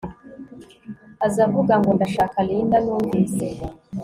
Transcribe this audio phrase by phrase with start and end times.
[1.25, 3.45] aza avuga ngo ndashaka Linda Numvise